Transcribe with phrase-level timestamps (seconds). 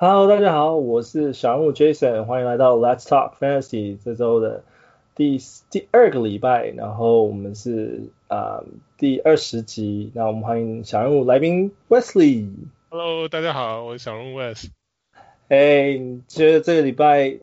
[0.00, 4.62] Hello，大家好，我是小人物 Jason，欢迎来到 Let's Talk Fantasy 这周的
[5.16, 8.64] 第第二个礼拜，然后我们是啊、呃、
[8.96, 12.48] 第二十集，那我们欢迎小人物来宾 Wesley。
[12.90, 14.68] Hello，大家好，我是小人物 Wes。
[15.48, 17.36] 哎，你觉得这个礼拜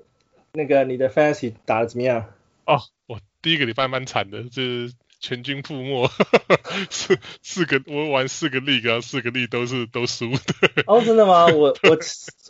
[0.53, 2.23] 那个你的 Fantasy 打的怎么样？
[2.65, 4.93] 哦，我第一个礼拜蛮惨的，就是。
[5.25, 6.07] 全军覆没，
[6.91, 10.83] 四四个我玩四个 league，啊四个 league 都是都输的。
[10.85, 11.47] 哦，真的吗？
[11.47, 11.97] 我 我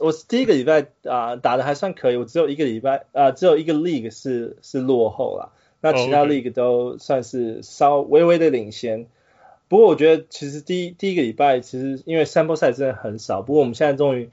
[0.02, 8.98] 我第一个礼拜啊、呃、打的还算可以，我只有一个礼拜啊、呃、只有一个 league 是是落后了，那其他 league 都算是稍微微的领先。
[8.98, 9.08] Oh.
[9.70, 14.30] 不过我觉得其实第一第一个礼拜其实因为 sample size 真的很少，不过我们现在终于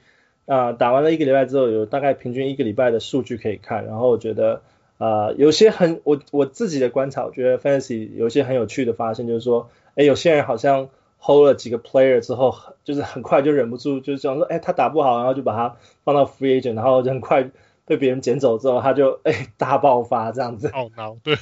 [0.47, 4.61] 啊打完了一个礼拜之后，有大概平均一个礼拜的数据可以看，然后我觉得。
[5.03, 10.87] 呃，有些很我我自己的观察，我觉得 Fantasy 有些很有趣的发现，就是说，哎，有些人好像
[11.19, 17.51] hold 了几个 player 之后，就是很快就忍不住，就是想说，哎，他打不好，然后就把他放到 free agent，然后就很快
[17.83, 20.69] 被别人捡走之后，他就哎大爆发这样子。
[20.69, 21.35] 哦，no，对。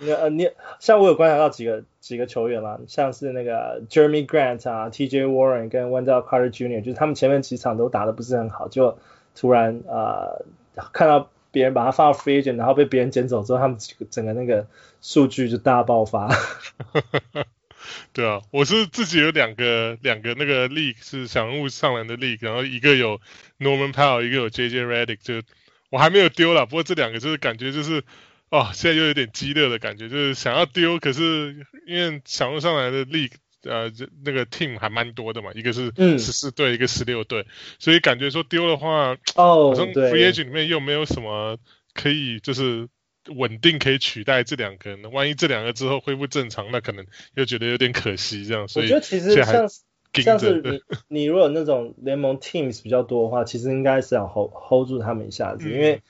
[0.16, 0.48] 呃，你
[0.80, 8.96] 像我有观察到几个几个球员啦，像是那个 Jeremy Grant 啊，TJ Warren 跟 Wendell Carter Jr.，就是他们前面几场都打的不是很好，就
[9.34, 10.46] 突然呃
[10.94, 11.28] 看到。
[11.50, 13.78] 别人把他放到 free agent，然后被别人捡走之后，他们
[14.10, 14.68] 整个那个
[15.00, 16.28] 数据就大爆发。
[18.12, 23.20] 对啊，我是自己有两个两个那个 league 是小物上篮的 league，然后一个有
[23.58, 25.42] Norman Powell，一个有 JJ Redick，就
[25.90, 26.66] 我还没有丢了。
[26.66, 28.02] 不过这两个就是感觉就是
[28.50, 33.32] 哦，现在又有点激烈的感觉，就是想要丢，可是因为小物上篮的 league。
[33.68, 37.46] 呃，这那个 team 还蛮多的嘛，一个是十四队，嗯、一个十六队，
[37.78, 41.58] 所以感觉说丢的话，哦，好像 free agent 里面又没有什么
[41.94, 42.88] 可以就是
[43.36, 48.66] 稳定可以取代这两个，那万一这两个之后恢复正常，那可能又觉得有点可惜这样。
[48.66, 49.68] 所以我觉得其实像
[50.14, 50.80] 像是你
[51.20, 56.02] 你如果那种联盟 teams 比较多的话，其实应该是要 hold hold 住他们一下子，嗯、因为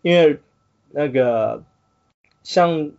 [0.00, 0.38] 因为
[0.90, 1.62] 那个
[2.42, 2.92] 像。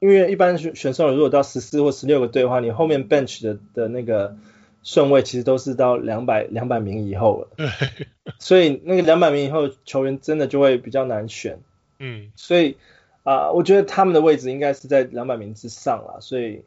[0.00, 4.36] 因为一般选选手如果到十四或十六个队的话，你后面 bench 的的那个
[4.84, 7.66] 顺位其实都是到两百两百名以后了。
[8.38, 11.60] 所以那个两百名以后球员真的就会比较难选。
[11.98, 12.30] 嗯。
[12.36, 12.76] 所以
[13.24, 16.20] 啊、呃，我觉得他们的位置应该是在两百名之上了。
[16.20, 16.62] 所以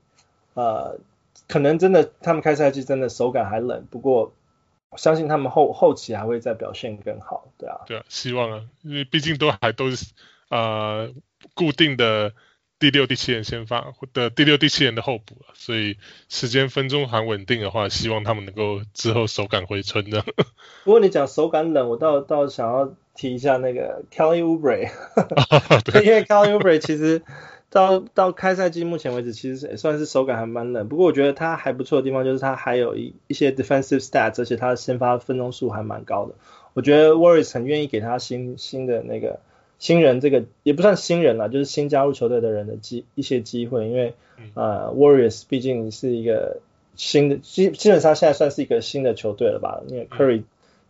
[0.53, 0.99] 呃，
[1.47, 4.33] 可能真的他们开赛季真的手感还冷，不过
[4.89, 7.47] 我相信他们后后期还会再表现更好。
[7.57, 7.79] 对啊。
[7.87, 10.05] 对啊，希望啊，因为毕竟都还都是
[10.49, 11.13] 呃
[11.53, 12.33] 固定的。
[12.81, 15.97] 第六、第七人先发的第六、第七人的候补了，所以
[16.29, 20.25] 时间分钟还稳定的话，希望他们能够之后手感回春的。
[20.83, 24.89] 不过你讲手感冷，我倒倒想要提一下那个 Kelly Oubre，
[26.03, 27.21] 因为 Kelly Oubre 其实
[27.69, 30.89] 到到开赛季目前为止，其实也算是手感还蛮冷。
[30.89, 36.33] 不过我觉得他还不错的地方就是他还有一一些 defensive stats，而且他的先发分钟数还蛮高的。
[36.73, 39.39] 我觉得 Warriors 很愿意给他新新的那个。
[39.81, 44.13] 新人这个也不算新人了，就是新加入球队的人的机一些机会，因为
[44.53, 46.59] 呃 Warriors 毕竟是一个
[46.95, 50.43] 新的基基本上现在算是一个新的球队了吧，因为 Curry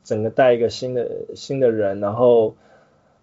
[0.03, 2.55] 整个带一个新的新的人，然后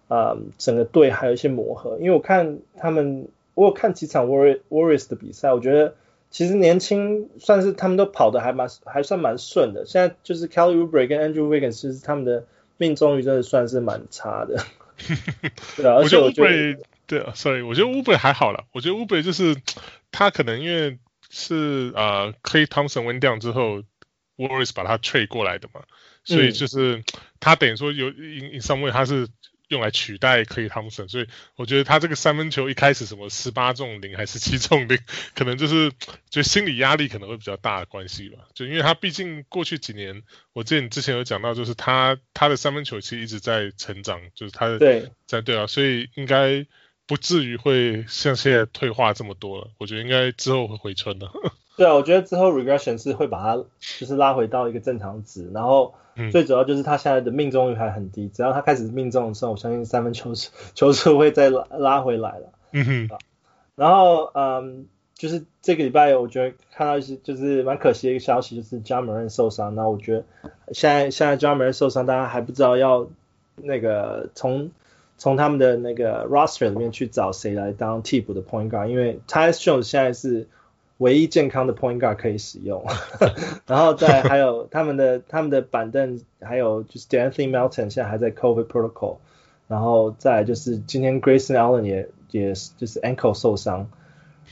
[0.07, 5.93] 啊、呃、整个队还有一些磨合，因为我看他们我有看几场 Warriors Warriors 的比赛，我觉得
[6.31, 12.45] 其实年轻算是他们都跑的还蛮还算蛮顺的，现在就是 Kelly Oubre 跟 Andrew Wiggins 其实他们的
[12.77, 14.63] 命中率真的算是蛮差的。
[15.75, 16.77] 对啊，我觉得乌贝
[17.07, 18.65] 对啊，sorry，我觉得 Uber 还好了。
[18.71, 19.55] 我觉得 Uber 就是
[20.11, 20.99] 他可能因为
[21.29, 23.83] 是呃，Klay Thompson went down 之后
[24.37, 25.81] ，Warriors 把他 trade 过来的嘛，
[26.23, 27.03] 所以就是
[27.39, 29.27] 他等于说有 in in some way 他是。
[29.69, 34.99] 用来取代 Klay Thompson，所以我觉得他这个三分球一开始什么十八中零还是七中零，
[35.35, 35.91] 可能就是
[36.29, 38.39] 就心理压力可能会比较大的关系吧。
[38.53, 46.65] 就因为他毕竟过去几年，我记得你之前有讲到，就是他他的三分球其实一直在成长，就是他的对在对啊，所以应该
[47.05, 49.69] 不至于会像现在退化这么多了。
[49.77, 51.31] 我觉得应该之后会回春的。
[51.79, 53.63] 对啊，我觉得之后 regression 是会把它
[53.97, 55.95] 就是拉回到一个正常值，然后。
[56.33, 60.33] 最主要就是他现在的命中率还很低，只要他开始命中的时候，我相信三分球
[60.73, 62.51] 球数会再拉拉回来了。
[62.73, 63.09] 嗯哼。
[63.75, 69.73] 然后嗯，就是这个礼拜我觉得看到一些就是蛮可惜的一个消息，就是 Ja Morant 受伤。
[69.75, 70.25] 那我觉得
[70.73, 73.07] 现在现在 Ja Morant 受伤，大家还不知道要
[73.55, 74.71] 那个从
[75.17, 80.49] 从他们的那个 roster 里面去找谁来当替补的 point guard，因为 Tyus Jones 现在是。
[80.99, 82.85] 唯一健康的 point guard 可以使用，
[83.67, 89.17] 然后再还有他们的他们的板凳，还有就是 De'Anthony Melton 现在还在 COVID protocol，
[89.67, 93.87] 然后再就是今天 Grayson Allen 也也就是 ankle 受伤，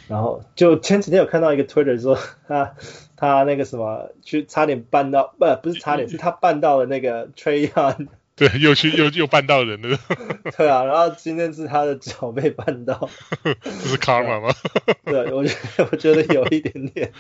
[0.08, 2.18] 然后就前几天有看到一个 Twitter 说
[2.48, 2.76] 他
[3.16, 8.08] 他那个什么，去差点绊到，不，不是差点，是他绊到了那个 Trayon。
[8.38, 9.98] 对，又去又又绊到人了。
[10.56, 13.10] 对啊，然后今天是他的脚被绊到。
[13.44, 14.54] 这是 Karma 吗？
[15.04, 17.12] 对，我觉得我觉得有一点点。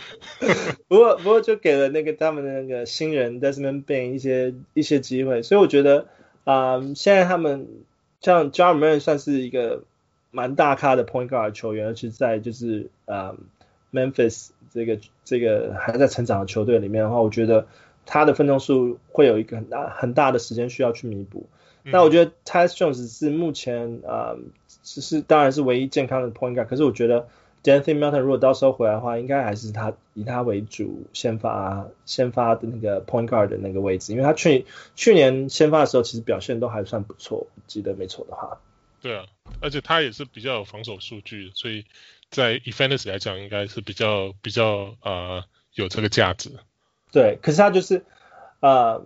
[0.87, 6.05] 不过不过就给了那个他们的那个新人 Desmond Bane 一些一些机会，所以我觉得
[6.43, 7.67] 啊、呃，现在他们
[8.21, 9.85] 像 Ja Morant 算是一个
[10.29, 13.37] 蛮大咖的 Point Guard 球员，而且在就是啊、呃、
[13.91, 17.65] Memphis 这个这个还在成长的球队里面的话，我觉得。
[18.07, 21.47] 他的分钟数会有一个很大很大的时间需要去弥补，
[21.83, 24.35] 那、嗯、我觉得 Tyus Jones 是目前啊，
[24.81, 27.27] 只、呃、是当然是唯一健康的 Point Guard，可是我觉得
[27.63, 34.65] De'Anthony Melton 如果到时候回来的话，应该还是他以他为主先发先发的那个 Point Guard 的那个位置，因为他去
[34.95, 38.57] 去年先发的时候其实表现都还算不错，记得没错的话。
[39.01, 39.25] 对啊，
[39.59, 41.85] 而且他也是比较有防守数据，所以
[42.31, 45.43] 在 Efficiency 来讲应该是比较比较呃
[45.73, 46.51] 有这个价值。
[47.11, 48.03] 对，可是他就是，
[48.59, 49.03] 呃，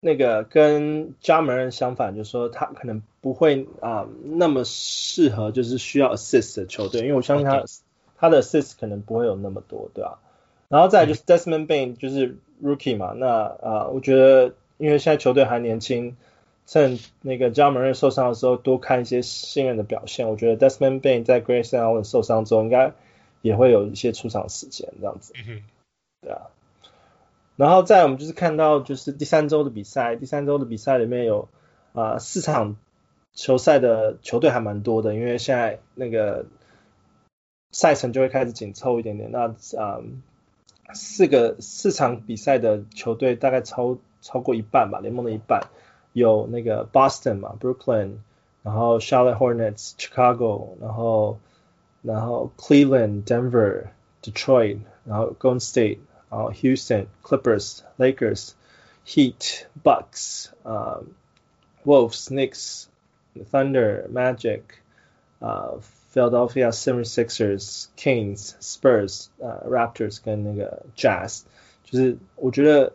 [0.00, 7.64] 那个跟 Ja Morant 相反，就是说他可能不会啊、呃、那么适合就是需要 assist 的球队，因为我相信他.
[8.20, 10.18] 他的 assist 可能不会有那么多，对吧？
[10.66, 16.16] 然后再来就是 Desmond Bane 就是 Rookie 嘛，那啊、呃，我觉得因为现在球队还年轻，
[16.66, 22.92] 趁那个 Ja Morant 受伤的时候多看一些新人的表现，我觉得 Desmond Bane 在 Grayson Allen 受伤之后应该
[23.40, 25.32] 也会有一些出场时间，这样子，
[26.20, 26.50] 对啊。
[27.58, 31.48] 然后再我们就是看到就是第三周的比赛，第三周的比赛里面有
[31.92, 32.76] 啊、四场
[33.32, 36.46] 球赛的球队还蛮多的，因为现在那个
[37.72, 39.32] 赛程就会开始紧凑一点点。
[39.32, 39.98] 那啊、
[40.94, 45.62] 四个四场比赛的球队大概超超过一半吧，联盟的一半
[46.12, 48.18] 有那个 Boston 嘛，Brooklyn，
[48.62, 51.40] 然后 Charlotte Hornets，Chicago，然后
[52.02, 55.98] 然后 Cleveland，Denver，Detroit，然后 Golden State。
[56.29, 58.53] 然后 Houston Clippers Lakers
[59.05, 61.03] Heat Bucks 啊、uh,
[61.85, 62.85] Wolves Knicks
[63.51, 64.61] Thunder Magic
[65.39, 65.79] 啊、uh,
[66.11, 71.41] Philadelphia 76ers Kings Spurs 啊、uh, Raptors 跟那个 Jazz
[71.83, 72.93] 就是我觉得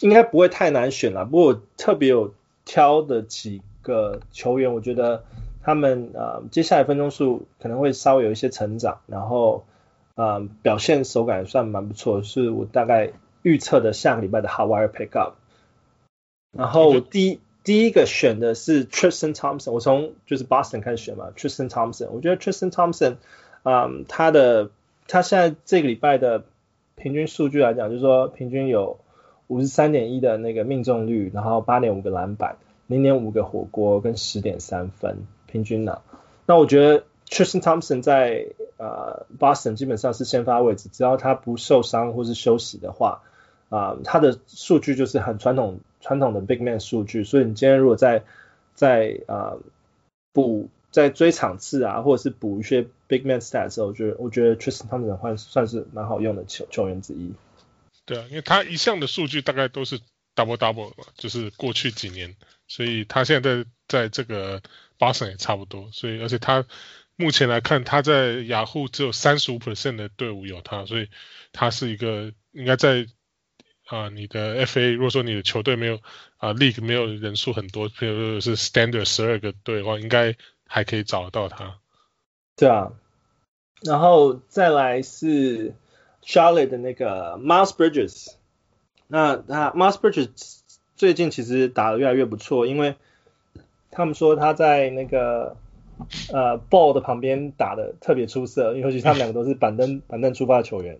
[0.00, 2.34] 应该不会太难选了，不过我特别有
[2.64, 5.24] 挑的几个球员，我觉得
[5.62, 9.64] 他们啊、uh, 接下来分钟数可能会稍微有一些成长，然后。
[10.19, 15.35] 啊、嗯，表现手感算蛮不错，是我大概预测的下个礼拜的 hotwire pickup。
[16.51, 22.09] 然后我第一第一个选的是 Tristan Thompson，我从就是 Boston 开始选嘛，Tristan Thompson。
[22.09, 23.15] 我觉得 Tristan Thompson，
[23.63, 24.71] 嗯，他的
[25.07, 26.43] 他现在这个礼拜的
[26.95, 28.99] 平均数据来讲，就是说平均有
[29.47, 32.57] 五十三点一的那个命中率，然后八点五个篮板，
[32.87, 36.01] 零点五个火锅跟十点三分平均呢。
[36.45, 38.47] 那我觉得 Tristan Thompson 在
[38.77, 43.21] 呃，Boston 基本上是先发位置，只要他不受伤或是休息的话，
[43.69, 47.23] 啊、他的数据就是很传统传统的 Big Man 数据。
[47.23, 48.23] 所以你今天如果在
[48.73, 49.53] 在啊
[50.33, 57.33] 补在追场次啊，或者是补一些 Big Man stat 的时候，我觉得我觉得 Tristan Thompson 换算是蛮好用的球球员之一。
[58.05, 59.99] 对啊，因为他一向的数据大概都是
[60.35, 62.35] double double 嘛，就是过去几年，
[62.67, 64.63] 所以他现在在在这个
[64.97, 66.65] Boston 也差不多，所以而且他。
[67.21, 71.09] 目前来看，他在雅虎只有三十五 percent 的队伍有他，所以
[71.51, 73.07] 他是一个应该在
[73.87, 75.95] 啊、呃、你的 FA，如果说你的球队没有
[76.37, 81.75] 啊、呃、League 没有人数很多，比如是 Standard 十二个队的话，应该还可以找得到他。
[82.55, 82.93] 对啊，
[83.81, 85.75] 然后再来是
[86.23, 88.35] Charlotte 的那个 Miles Bridges，
[89.07, 90.61] 那他 Miles Bridges
[90.95, 92.95] 最近其实打的越来越不错，因为
[93.91, 95.57] 他们说他在那个。
[96.31, 100.99] 呃，Ball 的旁边打的特别出色，尤其他们两个都是板凳 板凳出发的球员。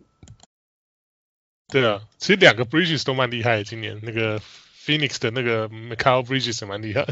[1.72, 7.06] 对啊，其实两个 Bridges 都蛮厉害，今年那个 Phoenix 的那个 Mikal Bridges 也蛮厉害。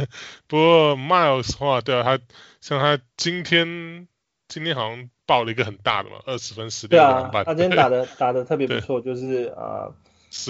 [0.48, 2.20] 不过 Miles 的话，对啊，他
[2.60, 4.08] 像他今天
[4.48, 7.46] 今天好像爆了一个很大的嘛，二十分十六篮板。
[7.46, 9.94] 他今天打的打的特别不错，就是啊，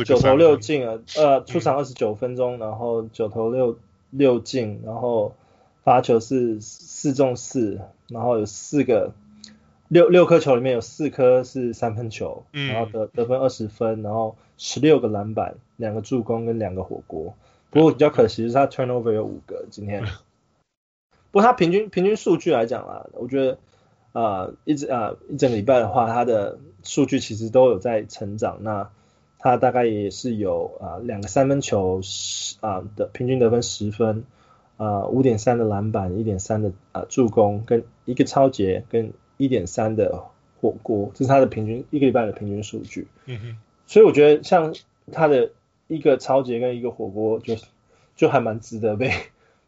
[0.06, 3.77] 九、呃、投六进了，呃，出场二十九分钟，嗯、然后九投六
[4.10, 5.36] 六进，然后。
[5.88, 7.79] 罚球是四中四，
[8.10, 9.13] 然后有四个
[9.88, 17.38] 六六颗球里面有四颗是三分球，嗯、然后得得分二十分，然后十六个篮板，两个助攻跟两个火锅。
[17.70, 20.03] 不过比较可惜是他 turnover 有五个今天。
[21.32, 23.53] 不过他平均平均数据来讲啊，我觉得
[24.12, 28.58] 啊、呃、一直啊、呃、一整个礼拜的话，他的数据其实都有在成长。
[28.60, 28.89] 那
[29.39, 34.25] 他大概也是有啊两、呃、个三分球十啊的平均得分十分。
[34.77, 40.24] 啊，五点三的篮板，一点三的啊助攻，跟一个超截，跟一点三的
[40.62, 43.07] 火锅，这是他的平均一个礼拜的平均数据。
[43.25, 43.57] 嗯哼。
[43.86, 44.75] 所以我觉得像
[45.12, 45.51] 他的
[45.88, 47.55] 一个超截跟一个火锅，就
[48.15, 49.12] 就还蛮值得被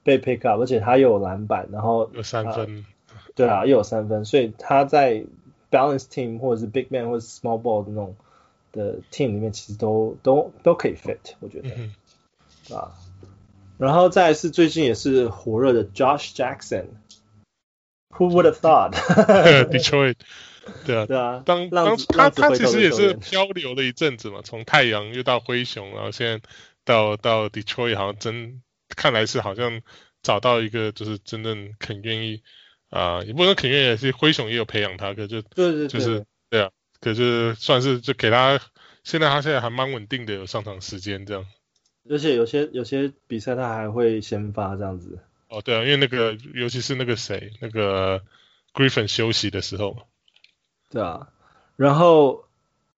[0.04, 2.86] 被 pick up，而且他又有篮板，然后有三分，
[3.36, 5.24] 对啊，又有三分，所以他在
[5.72, 8.16] balance team 或者是 big man 或者是 small ball 的那种
[8.72, 11.94] 的 team 里面，其实都都都可以 fit，我觉得，嗯、
[12.75, 12.92] 啊，
[13.79, 20.17] 然后再来是最近也是火热的 Josh Jackson，Who would have thought？Detroit。
[20.86, 26.39] 对啊，对啊，当当他他其实也是漂流了一阵子嘛，从太阳又到灰熊，然后现在
[26.86, 28.62] 到到 Detroit，好像真
[28.95, 29.81] 看来是好像
[30.21, 32.43] 找到一个就是真正肯愿意
[32.91, 36.69] 啊、呃，也不能说肯愿意，是灰熊也有培养他，可就对对对，就是对啊，
[37.01, 38.59] 可是算是就给他，
[39.03, 41.45] 现在他现在还蛮稳定的，有上场时间这样，
[42.10, 45.20] 而且有些有些比赛他还会先发这样子。
[45.48, 48.22] 哦，对啊，因为那个尤其是那个谁，那个
[48.74, 49.96] Griffin 休息的时候。
[50.89, 51.30] 对啊，
[51.75, 52.46] 然后，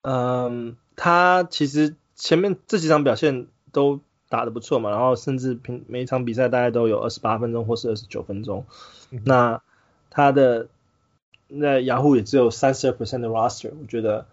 [0.02, 8.64] 嗯，他其实前面这几场表现都打得不错嘛，然后甚至平每一场比赛大概都有二十八分钟或是二十九分钟。
[9.10, 9.62] 嗯、那
[10.08, 10.68] 他的
[11.48, 14.26] 那雅虎也只有三十二 percent 的 roster，我觉得，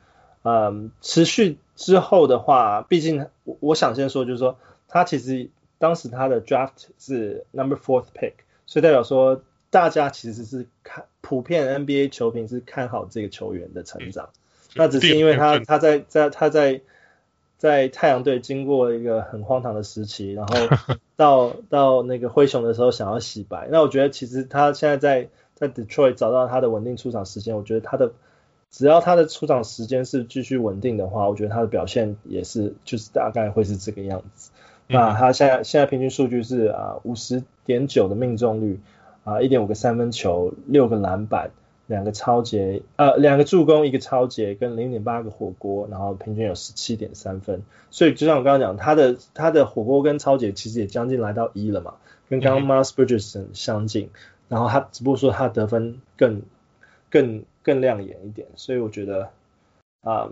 [0.43, 5.49] 嗯，持续之后的话，毕竟我我想先说，就是说他其实
[5.79, 8.33] 当时他的 draft 是 number fourth pick，
[8.65, 9.41] 所以代表说。
[9.69, 14.29] 大家其实是看普遍 NBA 球评是看好这个球员的成长，
[14.75, 16.81] 那只是因为他他在在他在
[17.57, 20.55] 在太阳队经过一个很荒唐的时期，然后
[21.17, 23.67] 到到那个灰熊的时候想要洗白。
[23.69, 28.13] 那我觉得其实他现在在在 Detroit 找到他的稳定出场时间，我觉得他的
[28.69, 34.51] 只要他的出场时间是继续稳定的话，我觉得他的表现也是就是大概会是这个样子。
[34.88, 38.79] 那他现在现在平均数据是啊五十点九的命中率。
[39.24, 41.51] 啊，一点五个三分球，六个篮板，
[41.86, 47.62] 两个超截，呃，两个助攻，一个超截，跟零点八个火锅，然后平均有十七点三分。
[47.91, 51.95] 所以就像我刚刚讲，他的他的火锅跟超截其实也将近来到一了嘛，
[52.29, 54.12] 跟刚刚 Miles Bridges 相近。
[54.47, 56.43] 然后他只不过说他得分更
[57.09, 58.47] 更更亮眼一点。
[58.55, 59.29] 所以我觉得
[60.01, 60.29] 啊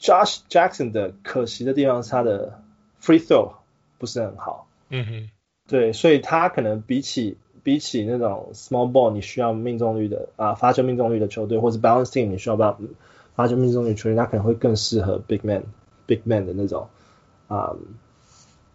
[0.00, 2.60] ，Josh Jackson 的可惜的地方是他的
[3.00, 3.52] free throw
[3.98, 4.66] 不是很好。
[4.88, 5.30] 嗯哼，
[5.68, 12.76] 对，所以他可能比起比起那种 small ball 你需要命中率的啊发球命中率的球队，或是 balance team 你需要把
[13.36, 15.62] 发球命中率球队，他可能会更适合 big man
[16.06, 16.88] big man 的那种
[17.48, 17.76] 啊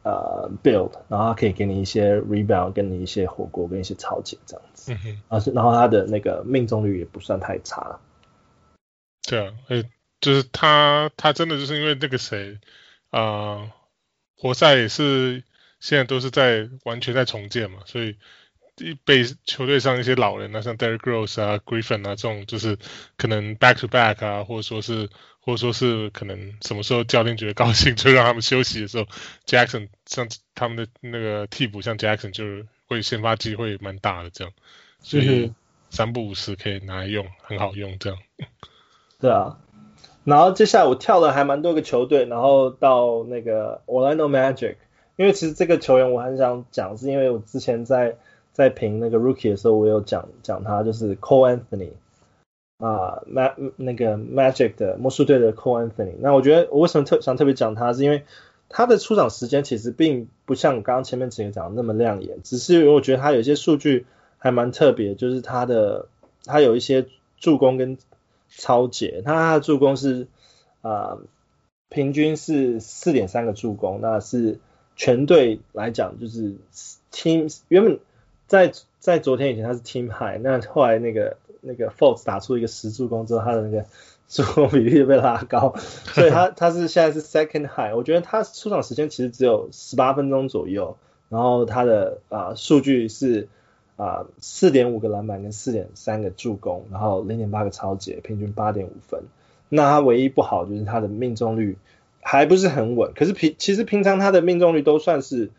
[0.03, 4.93] 呃 build，然后他可以给你一些 rebound，跟你一些火锅，跟一些抄截这样子。
[4.93, 5.53] 嗯哼。
[5.53, 8.00] 然后他的那个命中率也不算太差。
[9.27, 9.89] 对啊，诶，
[10.20, 12.60] 就是他他真的就是因为那个谁
[13.10, 13.72] 啊、呃，
[14.38, 15.43] 活塞也是
[15.79, 18.17] 现在都是在完全在重建嘛，所以。
[19.05, 22.79] 被球队上一些老人啊，像 Derrick Rose 啊、Griffin 啊这种，就是
[23.15, 25.08] 可能 back to back 啊，或者说是，
[25.41, 29.05] 或者说是可能什么时候教练觉得高兴，就让他们休息的时候
[29.45, 34.53] ，Jackson 像他们的那个替补，像 Jackson 就是会先发机会蛮大的这样，
[35.01, 35.51] 所以
[35.89, 38.19] 三不五时可以拿来用，很好用这样。
[39.19, 39.60] 对啊，
[40.24, 44.75] 然后接下来我跳了还蛮多个球队，然后到那个 Orlando Magic，
[45.15, 48.17] 因为其实这个球员我很想讲，是因为我之前在。
[48.53, 51.91] 在评那个 Rookie 的时候，我有讲讲他，就是 Cole Anthony
[52.81, 56.15] 啊，Mag 那个 Magic 的魔术队的 Cole Anthony。
[56.19, 58.23] 那我觉得我为什么特想特别讲他，是因为
[58.67, 64.05] 他的出场时间其实并不像刚刚前面几个讲的那么亮眼，只是因为我觉得他有一些数据
[64.38, 66.07] 还蛮特别，就是他的
[66.45, 67.05] 他有一些
[67.38, 67.97] 助攻跟
[68.50, 70.27] 抄截，他他的助攻是
[70.81, 71.19] 啊
[71.88, 74.59] 平均是四点三个助攻，那是
[74.95, 76.55] 全队来讲就是
[77.11, 78.00] Team 原本。
[78.47, 83.86] 在在昨天以前他是 team high，那后来那个那个 Fultz 打出一个十助攻之后，他的那个
[84.27, 85.74] 助攻比例就被拉高，
[86.13, 87.96] 所以他他是现在是 second high。
[87.96, 90.98] 我觉得他出场时间其实只有十八分钟左右，
[91.30, 93.48] 然后他的啊数据是
[93.96, 99.24] 啊四点五个篮板跟四点三个助攻，然后零点八个超截，平均八点五分。
[99.70, 101.77] 那他唯一不好就是他的命中率
[102.22, 105.50] 还不是很稳，可是平其实平常他的命中率都算是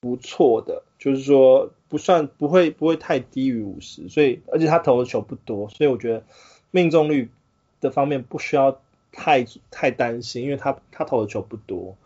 [0.00, 1.72] 不错的，就是说。
[1.90, 6.22] 不算不会不会太低于五十，所以而且他投的球不多，所以我觉得
[6.70, 7.30] 命中率
[7.80, 11.96] 的方面不需要太太担心，因为他他投的球不多，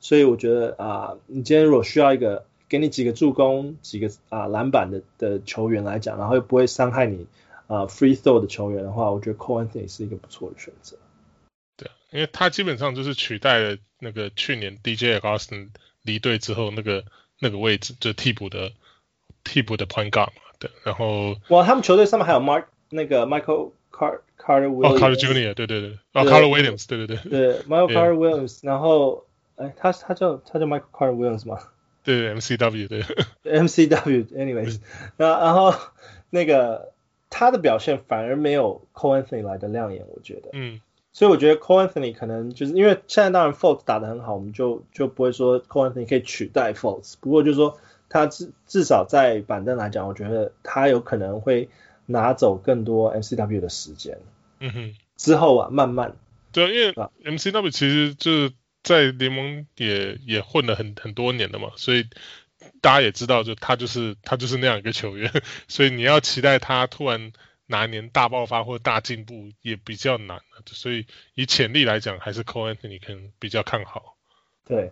[0.00, 7.28] 所以我觉得啊，你今天如果需要一个给你几个助攻、几个啊篮板的的球员来讲，然后又不会伤害你
[7.68, 10.96] 啊 free throw 的球员的话，我觉得 Cole Anthony 是一个不错的选择。
[11.76, 15.68] 对，因为他基本上就是取代了那个去年 DJ Agustin
[16.02, 17.04] 离队之后那个
[17.38, 18.72] 那个位置，就替补的。
[19.44, 29.24] 替补的 point guard 嘛，对，然后哇，他们球队上面还有 Mark 那个 Michael Car Carter Williams，哦，Carter Junior，对对对，哦，Carter Williams，对对对，对，Michael Carter Williams，然后，
[29.56, 31.60] 哎，他他叫他叫 Michael Carter Williams 吗？
[32.04, 33.02] 对，MCW，对
[33.44, 34.80] ，MCW，anyways，
[35.16, 35.72] 然然后
[36.28, 36.92] 那个
[37.30, 40.80] 他的表现反而没有 Anthony 来的亮眼，我觉得，嗯，
[41.12, 51.68] 所以我觉得 Cole Anthony 可能就是因为现在当然 Fultz 打得很好，我们就就不会说 Cole Anthony 可以取代 Fultz，不过就是说他至至少在板凳来讲，我觉得他有可能会。
[52.10, 54.18] 拿走更多 MCW 的时间，
[54.60, 56.16] 嗯哼，之后啊，慢慢，
[56.52, 62.06] 对啊，因为 MCW 其实就是在联盟也也混了很很多年的嘛，所以
[62.80, 65.30] 大家也知道，就他就是他就是那样一个球员，
[65.68, 67.30] 所以你要期待他突然
[67.68, 74.16] 哪一年大爆发或大进步也比较难，所以以潜力来讲，还是 Cole Anthony 可能比较看好，
[74.64, 74.90] 对。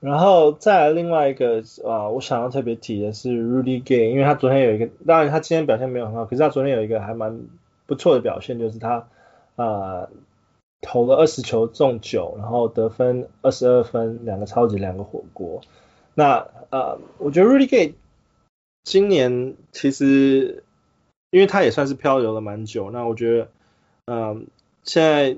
[0.00, 7.40] 然后再来另外一个啊，我想要特别提的是 Rudy Gay，因为他昨天有一个，当然他今天表现没有很好，可是他昨天有一个还蛮
[7.84, 9.08] 不错的表现，就是他
[9.56, 10.08] 啊
[10.80, 15.62] 投了二十球中九，然后得分二十二分，两个超级，两个火锅。
[16.14, 17.94] 那呃，我觉得 Rudy Gay
[18.84, 20.62] 今年其实
[21.30, 23.50] 因为他也算是漂流了蛮久，那我觉得
[24.06, 24.42] 嗯、呃，
[24.84, 25.36] 现在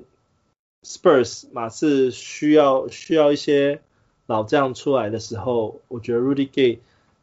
[0.82, 3.80] Spurs 马刺需要需要一些。
[4.26, 6.78] 老将出来的时候，我觉得 Rudy Gay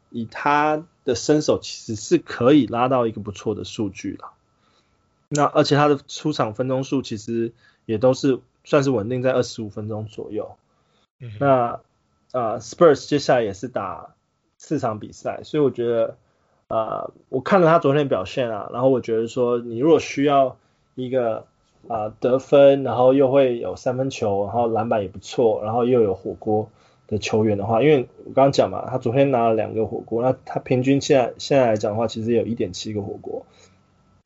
[0.10, 4.34] 以他的身手其实是可以拉到一个不错的数据了。
[5.30, 7.54] 那而且他的出场分钟数其实
[7.86, 10.58] 也都是算是稳定在二十五分钟左右。
[11.22, 11.80] 嗯、那啊、
[12.34, 14.14] 呃、Spurs 接下来也是打
[14.58, 16.18] 四场比赛，所以我觉得啊、
[16.68, 20.58] 呃，我看了他昨天表现啊，然后我觉得说你如果需要
[20.96, 21.46] 一个
[21.88, 26.70] 啊、得分，然后又会有三分球，然后篮板也不错，然后又有火锅。
[27.10, 33.46] 的球员的话，因为我刚刚讲嘛，他昨天拿了两个火锅，那他平均现在现在来讲的话，其实有一点七个火锅，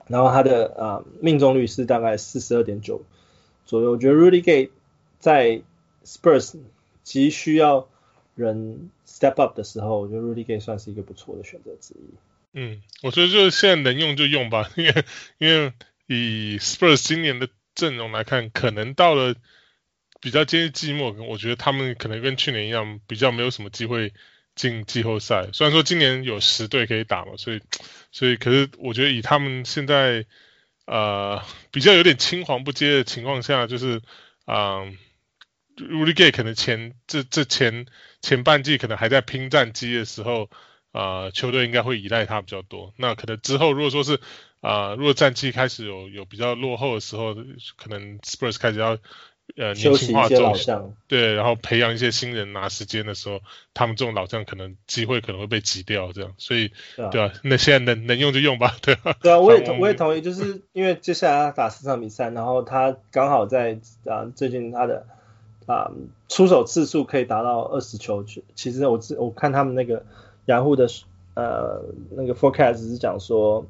[0.07, 3.03] 然后他的啊、呃、命中率是大概四十二点九
[3.67, 3.91] 左右。
[3.91, 4.71] 我觉得 Rudy Gay
[5.19, 5.61] 在
[6.03, 6.55] Spurs
[7.03, 7.87] 急需要
[8.33, 12.30] 人 step up 的时候，我觉得 Rudy Gay 算是一个不错的选择之一。
[12.53, 15.05] 嗯，我觉得就是现在能用就用吧，因为
[15.37, 15.73] 因为
[16.07, 19.35] 以 Spurs 今年的阵容来看，可能到了。
[20.23, 24.13] 比较接近季末，我觉得他们可能跟去年一样，比较没有什么机会
[24.53, 25.49] 进季后赛。
[25.51, 27.61] 虽然说今年有十队可以打嘛，所以
[28.11, 30.27] 所以可是我觉得以他们现在
[30.85, 34.03] 呃比较有点青黄不接的情况下，就是
[34.45, 34.93] 啊、呃、
[35.77, 37.87] Rudy Gay 可能前这这前
[38.21, 40.51] 前半季可能还在拼战机的时候
[40.91, 42.93] 啊、呃，球队应该会依赖他比较多。
[42.97, 44.15] 那可能之后如果说是
[44.61, 47.35] 啊、呃，如果战绩开始有有比较落后的时候，
[47.75, 48.97] 可能 Spurs 开始要。
[49.57, 50.29] 呃，年轻化
[51.09, 53.41] 对，然后培养一些新人拿时间的时候，
[53.73, 59.13] 他们这种老将可能机会可能会被挤掉，这样，所以对啊，啊，那现在能能用就用吧，对啊。
[59.21, 65.05] 对啊，我也同我也同意，就是 因为接下来他打四场比赛，然后他刚好在啊最近他的
[65.65, 65.91] 啊
[66.29, 68.23] 出手次数可以达到二十球，
[68.55, 70.05] 其实我我看他们那个
[70.51, 70.87] 雅虎的
[71.35, 73.65] 呃那个 forecast 是讲说。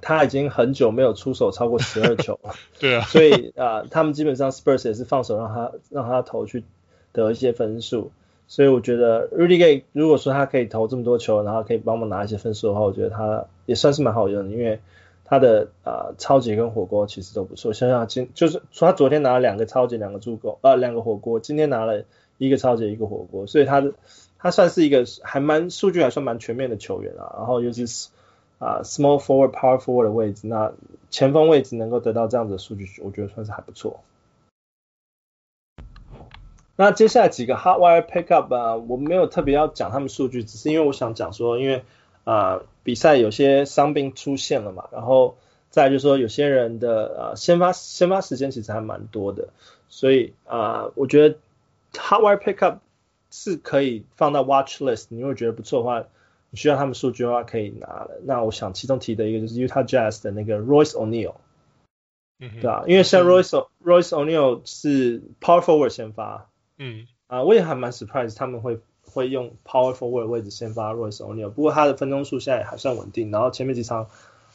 [0.00, 6.64] 他已经很久没有出手超过十二球了， 对啊，所以啊、呃，他们基本上 Spurs 也是放手让他让他投去
[7.12, 8.10] 得一些分数，
[8.48, 14.80] 所以我觉得 Rudy Gay 如果说他可以投这么多球，然后可以帮忙拿一些分数的话，我觉得他也算是蛮好用的，因为
[15.26, 17.74] 他的啊、呃、超级跟火锅其实都不错。
[17.74, 22.04] 想想今就是说他昨天拿了两个超级，两个助攻，呃两个火锅，今天拿了
[22.38, 23.92] 一个超级一个火锅，所以他的
[24.42, 28.08] 他算是一个还蛮数据还算蛮全面的球员啊，然后尤其是。
[28.64, 30.72] 啊、small forward、power forward 的位置，那
[31.10, 33.98] 前锋位置能够得到这样子的数据，我觉得算是还不错。
[36.76, 41.82] 那接下来几个 hot wire pickup 啊，我没有特别要讲他们数据，只是因为我想讲说，因为
[42.22, 45.36] 啊、比赛有些伤病出现了嘛，然后
[45.70, 49.48] 再就是说有些人的啊、先发先发时间其实还蛮多的，
[49.88, 51.34] 所以啊我觉得
[51.94, 52.78] hot wire pickup
[53.32, 56.04] 是可以放到 watch list，你如果觉得不错的话。
[56.54, 58.20] 你需要他们数据的话，可以拿了。
[58.24, 61.36] 那我想其中提的一个就是 Utah Jazz 的那个 Royce O'Neal，
[62.38, 74.08] 嗯，对啊，因为像 Royce Royce O'Neal 是 Power Forward 先发，嗯，啊，我也还蛮 surprise 他们会会用 Power Forward 位置先发 Royce O'Neal，不过他的分钟数现在还算稳定，然后前面几场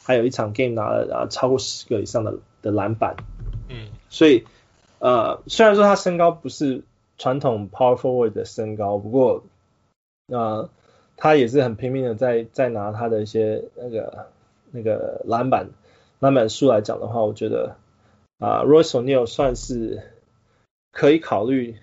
[0.04, 3.16] 还有一场 game 拿了啊超过十个以上的的篮板，
[3.68, 4.44] 嗯，所以
[5.00, 6.84] 呃虽然说他身高不是
[7.18, 9.44] 传统 Power Forward 的身高，不过
[10.28, 10.38] 啊。
[10.38, 10.70] 呃
[11.20, 14.28] 他也是很拼命的在在拿他的一些那个
[14.70, 15.66] 那个篮板
[16.20, 17.76] 篮板数来讲的话，我觉得
[18.38, 20.12] 啊、Royce O'Neal 算是
[20.92, 21.76] 可以考虑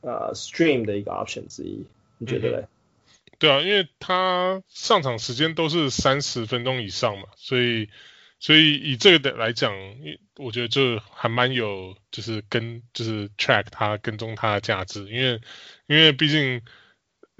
[0.00, 1.84] 啊、呃、stream 的一个 option 之一，
[2.16, 2.68] 你觉得嘞、嗯？
[3.38, 7.90] 对啊，因为他上场时间都是三十分钟以上嘛，所以
[8.40, 9.72] 所以以这个的来讲，
[10.36, 15.40] 我觉得就还蛮有就是跟就是 track 他跟踪他的价值，因为
[15.86, 16.62] 因为毕竟。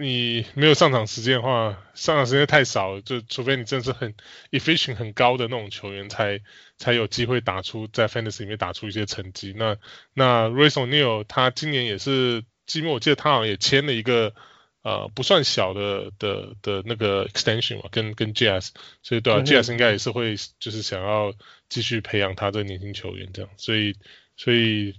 [0.01, 4.15] 你没有上场时间的话，上场时间太少，就除非你真的是很
[4.53, 6.41] efficient 很高的那种球员，才
[6.77, 9.53] 才有机会打出在 fantasy 里面打出一些成绩。
[9.57, 9.77] 那
[10.15, 14.37] 那 Royce O'Neal 他今年也是季末，我记得他好像也签了一个
[14.83, 18.71] 呃不算小的的的那个 extension 嘛，跟跟 Jazz，
[19.03, 21.33] 所以对啊、嗯、Jazz 应该也是会就是想要
[21.69, 23.97] 继续培养他这个年轻球员这样，所以
[24.37, 24.95] 所以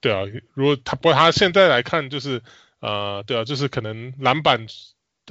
[0.00, 0.22] 对啊，
[0.54, 2.42] 如果他不过他现在来看就是。
[2.80, 4.66] 呃，对啊，就是可能篮板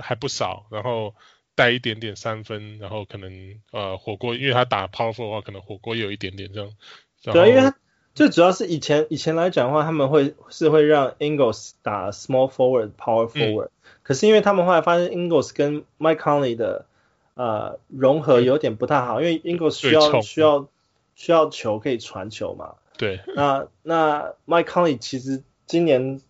[0.01, 1.13] 还不少，然后
[1.53, 6.73] 带一点点三分，然后可能呃火锅，因为他打 power forward 的话，可能火锅也有一点点这样。
[7.21, 7.75] 对啊，因为他
[8.13, 13.71] 最主要是以前以前来讲的话，他们会是会让 Ingles 打 small forward power forward，、嗯、
[14.03, 16.85] 可是因为他们后来发现 Ingles 跟 Mike Conley 的
[17.33, 20.67] 呃融合有点不太好，因为 Ingles 需要需要
[21.15, 22.75] 需要球可以传球嘛。
[22.97, 23.19] 对。
[23.35, 26.21] 那那 Mike Conley 其实今年。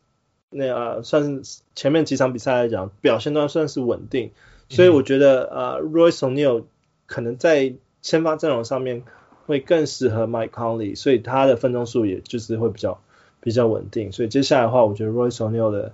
[0.55, 4.29] 那呃，算是前面几场比赛来讲，表现都算是稳定，
[4.69, 6.65] 所以我觉得呃，Royce O'Neal
[7.07, 9.03] 可能在先发阵容上面
[9.45, 13.01] 会更适合 Mike Conley，所以他的分钟数也就是会比较
[13.41, 15.93] 比较稳定，所以接下来的话，我觉得 Royce O'Neal 的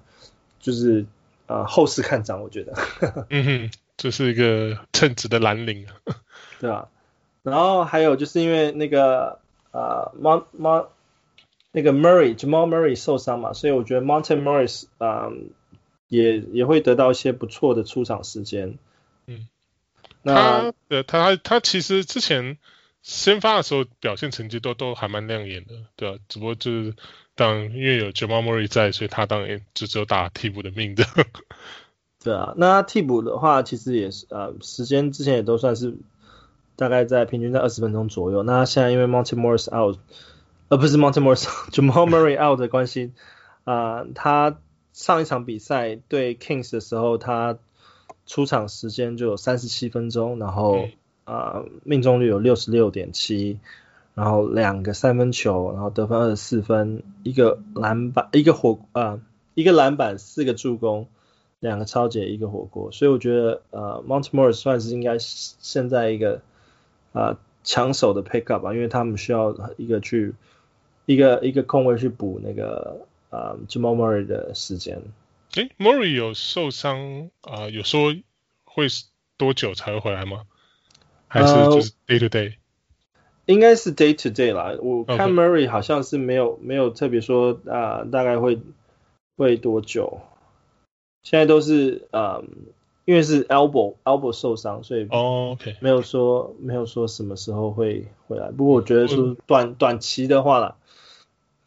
[0.60, 1.06] 就是
[1.46, 2.74] 啊、呃、后市看涨，我觉得。
[3.30, 5.86] 嗯哼，这是一个称职的蓝领，
[6.60, 6.88] 对啊？
[7.44, 9.40] 然后还有就是因为那个
[9.72, 10.88] 呃，Mon Mon。
[11.72, 15.52] 那个 Murray Jamal Murray 受伤嘛，所以我觉得 Monte Morris 啊、嗯、
[16.08, 18.80] 也也会得到一些不错的出场时间。
[19.28, 19.48] 嗯，
[20.24, 22.58] 那他他他其实之前
[23.10, 26.94] 先发的时候表现成绩都都还蛮亮眼的，对啊，只不过就是
[27.34, 31.04] 当因为有 Jamal Murray 在，所以他当然就只有打替补的命的。
[32.24, 35.98] 对啊，那他替补的话其实也是呃时间之前也都算是
[36.76, 38.44] 大概在平均在二十分钟左右。
[38.44, 39.98] 那现在因为 Monte Morris out。
[40.70, 43.12] 呃不是 Monte Morris，Jamal Murray out 的关系，
[43.64, 44.60] 啊、呃，他
[44.94, 47.58] 上一场比赛对 Kings 的时候，他
[48.28, 50.90] 出场时间就有三十七分钟，然后啊、
[51.30, 53.60] 呃、命中率有六十六点七，
[54.16, 59.20] 然后两个三分球，然后得分二十四分，一个篮板，一个火啊、
[59.54, 61.08] 一个篮板，四个助攻，
[61.60, 66.42] 两个抄截，一个火锅，所以我觉得呃，Montmore 算是应该现在一个
[67.14, 70.34] 啊抢手的 pick up 吧，因为他们需要一个去。
[71.06, 75.02] 一个一个空位去补那个呃 Jamal Murray 的时间。
[75.56, 78.16] 诶，Murray 有受伤啊、有说
[78.64, 78.86] 会
[79.36, 80.44] 多久才会回来吗？
[81.30, 82.56] 还是就是 day to day？、呃、
[83.46, 84.76] 应该是 day to day 啦。
[84.82, 88.60] 我看 Murray 好像是没有、没有特别说啊、呃，大概会
[89.38, 90.20] 会多久？
[91.24, 92.44] 现在都是呃，
[93.06, 98.52] 因为是 elbow elbow 受伤，所以哦，OK，没有说、oh, 没有说什么时候会回来。
[98.52, 100.76] 不过我觉得说短短期的话啦。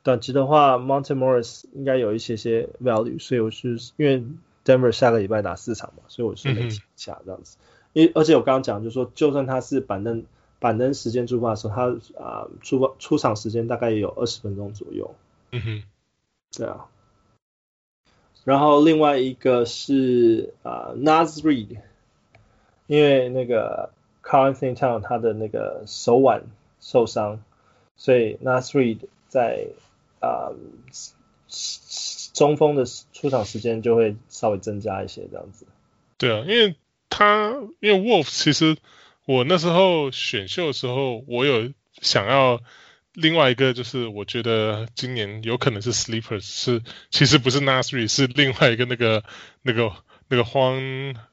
[0.05, 4.25] 短期的话，Monte Morris 应该有一些些 value，所以我是因为
[4.65, 7.57] Denver 下个礼拜打四场嘛，所以我是没提一下这样子。
[7.93, 10.25] 因、嗯、而且我刚刚讲就是说，就算他是板凳
[10.59, 11.83] 板凳时间出发的时候，他
[12.19, 15.15] 啊、呃、出发出场时间大概也有二十分钟左右。
[15.51, 15.83] 嗯哼，
[16.57, 16.87] 对啊。
[18.45, 21.79] 然后另外一个是啊、呃、Nas Reed，
[22.87, 23.91] 因为那个
[24.23, 26.43] Karl-Anthony Towns 他的那个手腕
[26.81, 27.41] 受伤，
[27.97, 29.69] 所以 Nas Reed 在
[30.21, 30.51] 啊，
[32.33, 35.67] 中锋的出场时间就会稍微增加一些，这样子。
[36.19, 36.75] 对啊，因为
[37.13, 38.79] 他因为 Wolf 其实
[39.27, 41.71] 我那时候选秀的时候，我有
[42.01, 42.63] 想要
[43.13, 49.23] 另外一个，就是我觉得今年有可能是 Sleepers，是其实不是 Naz Reid，是另外一个那个
[49.61, 49.93] 那个
[50.29, 50.81] 那个荒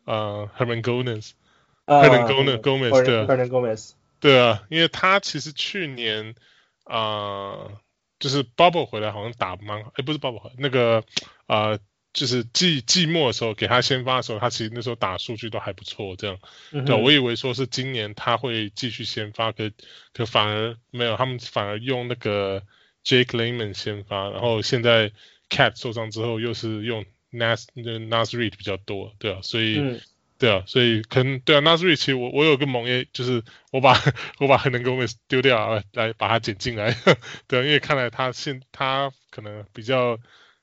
[0.04, 6.36] 呃 Hernangomez，Hernangomez Gomez 对 Hernangomez 对啊，因为他其实去年
[6.84, 6.98] 啊。
[6.98, 7.72] 呃
[8.20, 11.06] 就是 Bubble 回来好像打蛮，哎，不是 Bubble 那个
[11.46, 11.80] 啊、呃，
[12.13, 16.38] 就是季季末的时候给他先发的时候，他其实那时候打数据都还不错，这样。
[16.72, 19.72] 嗯、对，我以为说是今年他会继续先发，可
[20.13, 22.63] 可反而没有，他们反而用那个
[23.04, 25.12] Jake Layman 先发，然后现在
[25.50, 29.80] Cat 受伤之后又是用 Nas 那个 Naz Reid 比较多，对啊，所以。
[29.80, 30.00] 嗯
[30.39, 33.43] 对啊，所以可能对啊 n a s Reid 其实我我有个盟约，就是
[33.74, 34.02] 我把
[34.38, 36.95] 我把 Hernangomez 丢掉来来把他捡进来，
[37.45, 40.17] 对啊，因为看来他现他可能比较，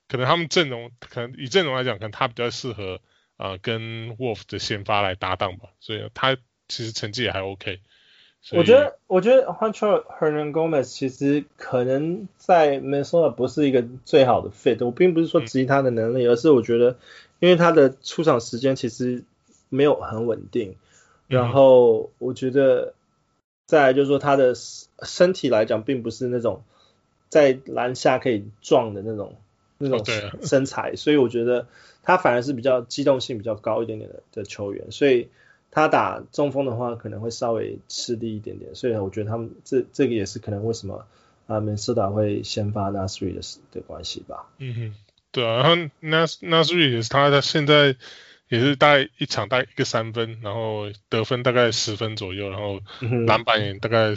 [0.09, 3.01] 可能他们阵容可能以阵容来讲，可能他比较适合
[3.37, 6.37] 啊、呃、跟 Wolf 的先发来搭档吧，所以他
[6.69, 7.81] 其实成绩也还 OK。
[8.53, 16.97] 我觉得我觉得 Juancho Hernangomez 其实可能在 Minnesota 不是一个最好的 fit，我并不是说质疑他的能力，嗯、而是我觉得
[17.41, 19.25] 因为他的出场时间其实。
[19.69, 20.77] 没有很稳定，
[21.27, 22.95] 然后我觉得
[23.67, 26.63] 再来就是说他的身体来讲，并不是那种
[27.29, 29.35] 在篮下可以撞的那种
[29.79, 30.05] 那种
[30.43, 31.67] 身材，哦、所以我觉得
[32.03, 35.29] 他反而是比较机动性比较高一点点的的球员，所以
[35.71, 41.07] 他打中锋的话可能会稍微吃力一点点，所以我觉得他们这这个也是可能为什么
[41.47, 43.41] 啊，明尼苏达会先发 Naz Reid 的
[43.73, 44.49] 的关系吧。
[44.59, 44.95] 嗯哼，
[45.33, 47.97] 对啊，然后 Nas Naz Reid 也是他他现在。
[48.49, 52.81] 也是大概一场大概一个三分，然后得分大概十分左右，然后
[53.27, 54.15] 篮板也大概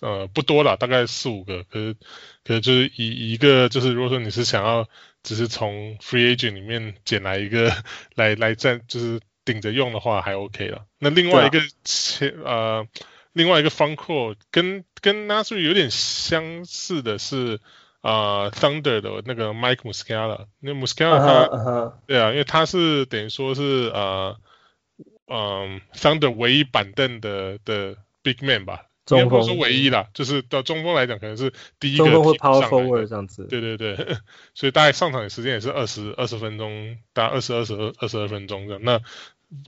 [0.00, 1.64] 呃不多了，大概四五个。
[1.64, 1.96] 可是
[2.44, 4.88] 可是就是以一个就是如果说你是想要
[5.22, 7.72] 只是从 free agent 里面捡来一个
[8.14, 10.84] 来来站就是顶着用的话还 OK 了。
[10.98, 12.86] 那另外一个切呃
[13.32, 17.60] 另外一个 front court 跟跟 Naz Reid 有点相似的是。
[18.00, 21.92] 啊、呃、，Thunder 的那个 Mike Muscala，那 Muscala 他，uh huh, uh huh.
[22.06, 24.36] 对啊，因为他是等于说是呃，
[25.26, 34.16] 嗯，Thunder 唯一板凳的的 Big Man 吧，中锋是唯一啦，就是到中锋来讲，可能是第一个上 Power Forward 这样子，对对对，
[34.54, 39.00] 所以大概上场的时间也是二十二十分钟，大概二十二十二二十二分钟这样，那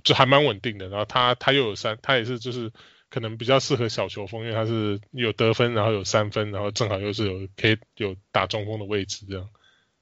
[0.05, 0.89] 就还蛮稳定的。
[0.89, 2.73] 然后他他又有三，他也是就是。
[3.13, 9.51] 可能比较适合小球风，因为他是有得分，然后有三分，然后正好又是有可以有打中锋的位置这样。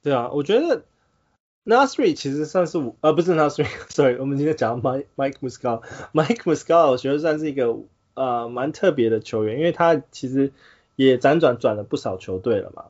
[0.01, 0.85] 对啊，我觉得
[1.65, 7.75] Nasri 其实算是我，呃，不是 Nasri，sorry， 我们今天讲 Mike Mike Muscala，Mike Muscala 我觉得算是一个
[8.13, 10.53] 呃蛮特别的球员，因为他其实
[10.95, 12.85] 也辗转转了不少球队了嘛。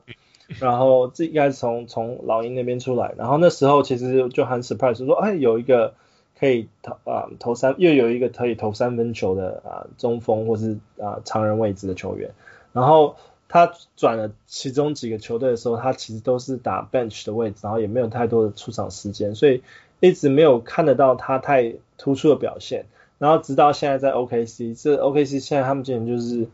[0.60, 5.94] 然后这应该是从从老鹰那边出来，然后那时候其实就很 surprise 说，哎，有一个。
[6.42, 12.32] 可以投啊投三，又有一个可以投三分球的啊中锋或是啊长人位置的球员，
[12.72, 13.14] 然后
[13.48, 19.62] 他转了其中几个球队的时候，他其实都是打 bench 的位置，然后也没有太多的出场时间，所以
[20.00, 22.86] 一直没有看得到他太突出的表现。
[23.18, 26.48] 然后直到现在在 OKC，这 OKC 现在他们今年就是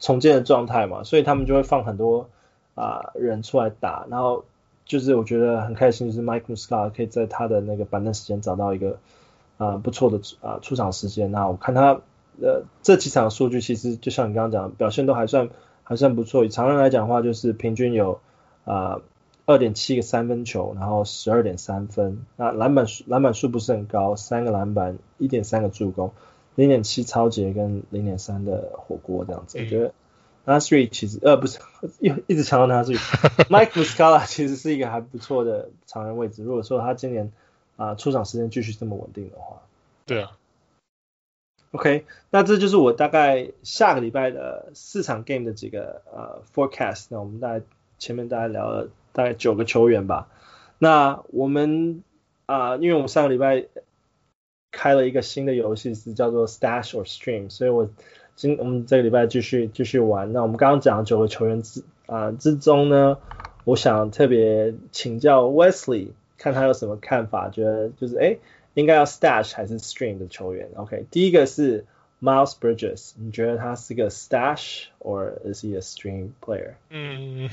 [0.00, 2.28] 重建的状态嘛，所以他们就会放很多
[2.74, 4.44] 啊人出来打，然后
[4.84, 8.98] 就是我觉得很开心，就是 Mike Muscala 可以在他的那个板凳时间找到一个。
[9.58, 11.30] 啊、呃，不错的啊、呃，出场时间。
[11.30, 12.00] 那我看他
[12.40, 15.50] 呃这几场数据，其实就像你刚刚讲的，表现都还算
[15.82, 16.44] 还算不错。
[16.44, 18.20] 以常人来讲的话，就是平均有
[18.64, 19.00] 啊
[19.46, 22.24] 二点七个三分球，然后十二点三分。
[22.36, 26.12] 那篮板数篮板数不是很高，三个篮板，一点三个助攻，
[26.54, 29.58] 零点七抄截跟零点三的火锅这样子。
[29.58, 29.92] 嗯、我觉得
[30.44, 31.58] Naz Reid 其实呃不是
[31.98, 36.44] 一一直强调 Naz Reid，Mike Muscala 其实是一个还不错的常人位置。
[36.44, 37.32] 如果说他今年
[37.78, 39.62] 啊，出场时间继续这么稳定的话，
[40.04, 40.32] 对啊。
[41.70, 47.06] OK，那这就是我大概下个礼拜的四场 game 的几个呃 forecast。
[47.10, 47.64] 那我们大概
[47.98, 50.28] 前面大概聊了大概九个球员吧。
[50.78, 52.02] 那我们
[52.46, 53.66] 啊、呃，因为我们上个礼拜
[54.72, 57.90] 开了一个新的游戏是叫做 Stash or Stream，所以我
[58.34, 60.32] 今我们这个礼拜继续继续玩。
[60.32, 63.18] 那我们刚刚讲的九个球员之啊、呃、之中呢，
[63.64, 66.12] 我想特别请教 Wesley。
[66.38, 68.36] 看他有什么看法，觉得就是哎，
[68.74, 71.84] 应该要 stash 还是 stream 的球员？OK，第一个是
[72.22, 76.74] Miles Bridges，你觉得他是个 stash，or is he a stream player？
[76.90, 77.50] 嗯，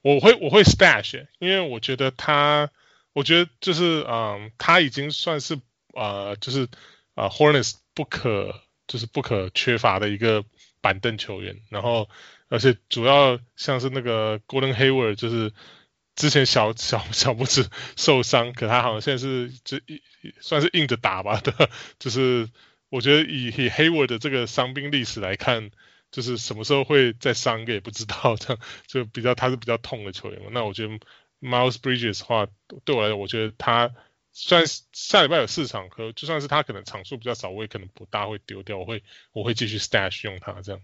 [0.00, 2.70] 我会我会 stash，因为我觉得他，
[3.12, 5.56] 我觉得就是嗯，他已经算是
[5.92, 6.64] 啊、呃，就是
[7.14, 10.42] 啊、呃、Hornets 不可就是不可缺乏的一个
[10.80, 12.08] 板凳球员，然后
[12.48, 15.52] 而且主要像是那个 Golden Hayward 就是。
[16.16, 20.02] 之前小小小拇指受伤， 可他好像现在是就一
[20.40, 21.68] 算是硬着打吧的，
[22.00, 22.48] 就是
[22.88, 25.70] 我觉得以以 Hayward 的这个伤病历史来看，
[26.10, 30.48] 就是什么时候会再伤个也不知道， 这样就比较他是比较痛的球员嘛。
[30.50, 30.98] 那我觉得
[31.40, 32.46] Miles Bridges 的话，
[32.84, 33.90] 对我来讲，我觉得他
[34.32, 39.02] 虽然下礼拜有四场，可就算是他可能场数比较少，我也可能不大会丢掉，我会
[39.32, 40.80] 我会继续 stash 用他这样。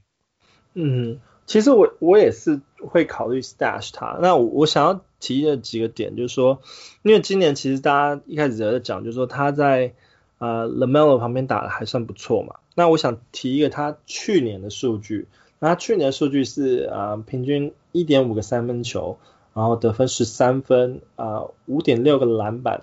[0.74, 1.20] 嗯。
[1.44, 4.16] 其实我我也是会考虑 stash 他。
[4.22, 6.60] 那我我想要提的几个点，就是说，
[7.02, 9.94] 因为今年其实大家一开始在讲，就是说他在
[10.38, 12.56] 呃 LaMelo 旁边打的还算不错嘛。
[12.74, 15.28] 那我想提一个他去年的数据，
[15.60, 19.16] 那他去年的数据是呃平均一点五个三分球，
[19.54, 22.82] 然后得分十三分，啊五点六个篮板，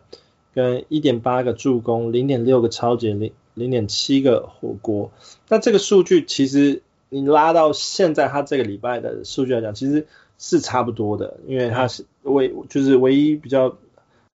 [0.55, 5.11] 跟一点八个助攻，零点六个超级，零零点七个火锅。
[5.49, 6.81] 那这个数据其实。
[7.11, 10.05] 你拉到现在，他这个礼拜的数据来讲，其实
[10.37, 13.77] 是差不多的，因为他是唯就是唯一比较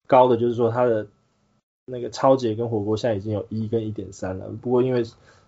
[0.07, 1.07] 高的，就是说他的
[1.85, 4.47] 那个超级跟火锅现在已经有一跟一点三了。
[4.61, 5.03] 不过因为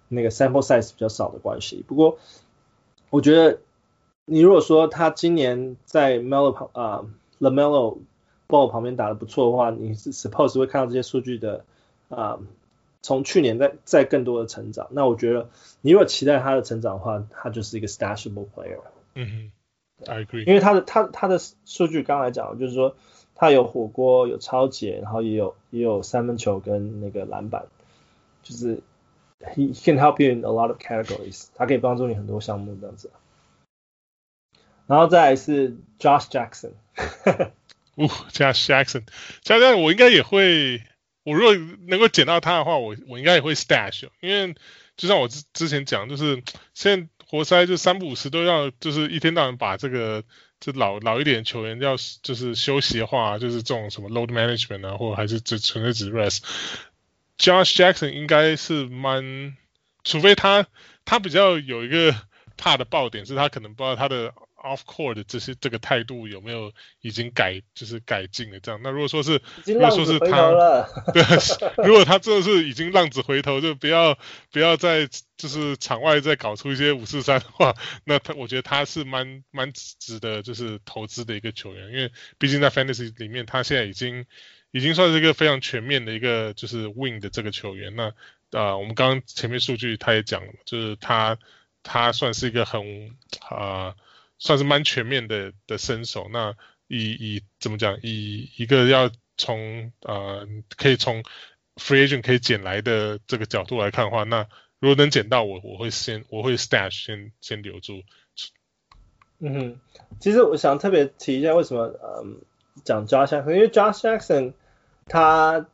[0.07, 2.17] 那个 sample size 比较少的关系，不过
[3.09, 3.59] 我觉得
[4.25, 7.05] 你如果说他今年在 Melo 旁啊
[7.39, 7.97] LaMelo
[8.47, 11.65] Ball 旁边打得不错的话，你是 suppose 会看到这些数据的
[12.09, 12.39] 啊
[13.01, 14.87] 从去年再再更多的成长。
[14.91, 15.49] 那我觉得
[15.81, 18.79] 你如果期待他的成长的话，他就是一个 stashable player。
[19.15, 19.51] 嗯哼
[20.07, 20.45] ，I agree。
[20.45, 22.95] 因为他的他他的数据刚才讲，就是说
[23.35, 27.65] 他有火锅，有抄截，然后也有也有三分球跟那个篮板，
[28.43, 28.81] 就是
[29.39, 33.11] he can help you in a lot of categories，他可以帮助你很多项目这样子。
[34.87, 36.73] 然后再来是 Josh Jackson，
[37.95, 39.03] 哦，Josh Jackson，
[39.41, 40.83] 加上我应该也会，
[41.23, 41.55] 我如果
[41.87, 44.55] 能够捡到他的话，我我应该也会 stash，因为
[44.97, 50.23] 就像我之之前讲，就是现在活塞就三不五时都要，就是一天到晚把这个
[50.59, 59.57] 就老老一点球员要就是休息的话，就是这种什么 load management 啊，或者还是只纯粹只 rest，Josh Jackson 应该是蛮，
[60.03, 60.67] 除非他
[61.03, 62.15] 他比较有一个
[62.57, 64.33] 怕的爆点，是他可能不知道他的。
[64.65, 68.81] Off court 的这些这个态度有没有已经改，就是改进了这样？
[68.83, 70.51] 那如果说是，如果说是他，
[71.13, 71.23] 对，
[71.85, 74.17] 如果他真的是已经浪子回头，就不要
[74.51, 77.75] 不要再就是场外再搞出一些五四三的话，
[78.05, 84.25] 那他我觉得他是蛮蛮值得就是投资的一个球员，因为毕竟在 Fantasy 里面，他现在已经
[84.71, 87.95] 已经算是一个非常全面的一个就是 Wing 的这个球员。
[87.95, 88.13] 那啊、
[88.73, 91.37] 呃，我们刚刚前面数据他也讲了，就是他
[91.83, 92.81] 他算是一个很
[93.41, 93.57] 啊。
[93.59, 93.95] 呃
[94.37, 96.27] 算是蛮全面的的身手。
[96.31, 96.55] 那
[96.87, 97.97] 以以怎么讲？
[98.01, 101.23] 以一个要从呃可以从
[101.75, 104.47] free agent 可以捡来的这个角度来看的话，那
[104.79, 108.03] 如果能捡到我，我会先我会 stash 先先留住。
[109.39, 109.79] 嗯哼，
[110.19, 112.41] 其实我想特别提一下，为什么嗯
[112.83, 114.53] 讲 Josh Jackson，因为 Josh Jackson
[115.07, 115.65] 他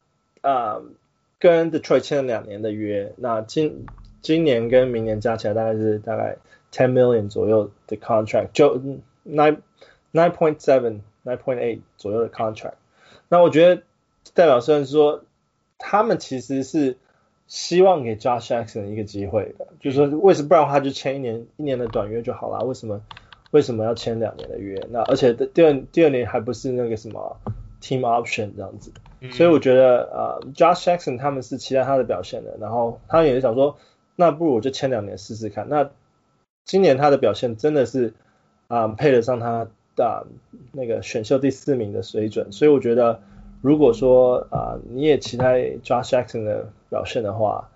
[0.41, 0.84] 呃
[1.39, 3.86] 跟 Detroit 签了两年的约，那今
[4.21, 6.38] 今年跟明年加起来大概是大概。
[6.71, 8.77] Ten million 左右的 contract，就
[9.25, 9.57] nine
[10.13, 12.75] nine point seven nine point eight 左右的 contract。
[13.27, 13.84] 那我觉得
[14.34, 15.23] 代表虽然说
[15.77, 16.97] 他们其实是
[17.47, 22.65] 希望给 Josh Jackson 一个机会的，就是说为什么不然的话就签一年一年的短约就好了？
[22.65, 23.01] 为什么
[23.51, 24.81] 为什么要签两年的约？
[24.89, 27.38] 那而且第二第二年还不是那个什么
[27.81, 28.93] team option 这样子，
[29.34, 33.77] 所以我觉得呃 Josh Jackson 他们是期待他的表现的，然后他也是想说，
[34.15, 35.67] 那不如我就签两年试试看。
[35.67, 35.89] 那
[36.65, 38.13] 今年他的表现真的是
[38.67, 40.28] 啊、配得上他的
[40.71, 43.21] 那个选秀第四名的水准，所以我觉得
[43.62, 47.69] 如果说啊、呃、你也期待 Josh Jackson 的表现的话，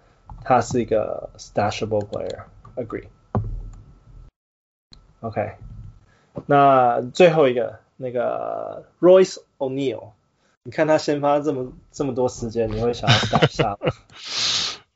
[0.45, 3.07] 他是一个 stashable player，agree。
[5.19, 5.55] OK，
[6.45, 10.11] 那最后一个那个 Royce O'Neal，
[10.63, 13.77] 你看他先发这么这么多时间，你会想要 stash 他吗？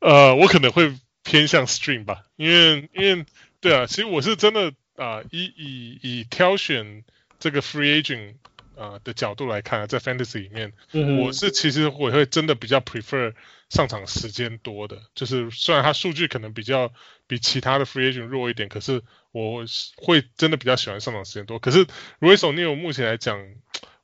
[0.00, 3.26] 呃，我可能会偏向 stream 吧，因为因为。
[3.60, 7.04] 对啊，其实我是真的啊、呃，以以以挑选
[7.38, 8.36] 这个 free agent
[8.74, 13.34] 啊、呃、的角度来看，在 fantasy 里面，嗯、我是其实我会真的比较 prefer
[13.68, 16.90] 上场时间多的，就是虽然他数据可能比较
[17.26, 19.64] 比其他的 free agent 弱一点，可是我
[19.96, 21.58] 会真的比较喜欢上场时间多。
[21.58, 21.84] 可是
[22.18, 23.46] Royce O'Neal 目前来讲，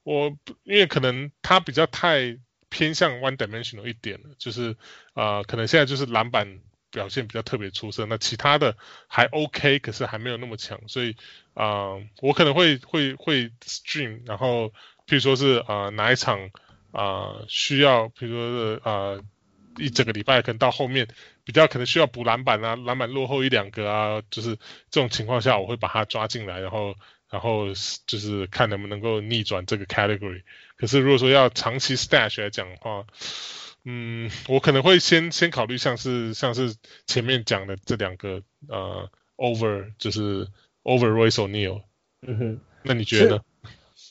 [0.02, 2.38] 我因为可能他比较太
[2.68, 4.76] 偏向 one dimensional 一点了，就是
[5.14, 6.60] 啊、呃，可能现在就是篮板。
[6.96, 8.74] 表现比较特别出色，那其他的
[9.06, 11.14] 还 OK，可是还没有那么强，所以
[11.52, 14.68] 啊、我可能会会会 stream，然后
[15.06, 16.50] 譬如说是啊、哪一场
[16.92, 19.20] 啊、需要，譬如说是啊、
[19.76, 21.06] 一整个礼拜可能到后面
[21.44, 24.56] 比较可能需要补篮板啊，篮板落后一两个啊，就是
[24.90, 26.94] 这种情况下，我会把它抓进来，然后
[27.28, 27.66] 然后
[28.06, 30.44] 就是看能不能够逆转这个 category。
[30.76, 33.04] 可是如果说要长期 stash 来讲的话，
[33.88, 36.74] 嗯，我可能会先先考虑像是像是
[37.06, 40.48] 前面讲的这两个呃，over 就是
[40.82, 41.82] over Royce O'Neal。
[42.26, 43.42] 嗯哼，那你觉得呢？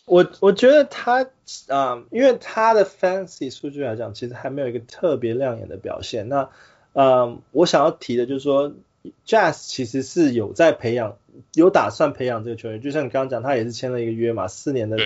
[0.06, 1.28] 我我觉得他啊、
[1.68, 6.30] 呃，因为他的 fantasy 数据来讲，其实还没有一个特别亮眼的表现。
[6.30, 6.50] 那
[6.94, 8.74] 呃，我想要提的就是说
[9.28, 11.18] ，Jazz 其实是有在培养，
[11.54, 12.80] 有打算培养这个球员。
[12.80, 14.98] 就像你刚刚讲，他也是签了一个约嘛，四年的。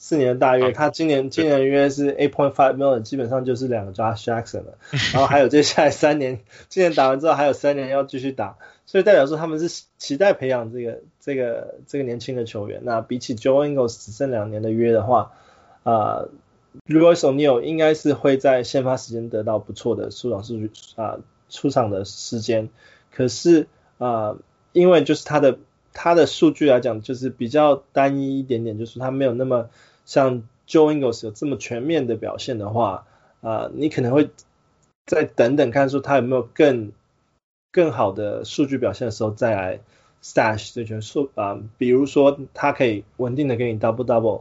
[0.00, 4.78] 四年的大约，他今年今年的约是 eight point five million，基本上就是两个 Josh Jackson 了。
[5.12, 6.38] 然后还有接下来三年，
[6.68, 12.80] 今年打完之后还有三年要继续打，所以代表说他们是期待培养这个这个这个年轻的球员。
[12.84, 15.32] 那比起 Joe Ingles 只剩两年的约的话，
[15.82, 16.28] 啊、呃、
[16.86, 21.18] Royce O'Neal 应该是会在先发时间得到不错的出场数据啊，
[21.50, 22.68] 出场的时间。
[23.12, 23.66] 可是
[23.98, 24.38] 啊、呃，
[24.72, 25.58] 因为就是他的
[25.98, 29.68] 他的数据来讲，就是比较单一一点点，就是他没有那么。
[30.06, 33.04] 像 Joe Ingles 有这么全面的表现的话，
[33.42, 34.30] 啊、呃，你可能会
[35.04, 36.92] 再等等看，说他有没有更
[37.72, 39.80] 更好的数据表现的时候再来
[40.22, 44.40] stash 这全数啊，比如说他可以稳定的给你 double double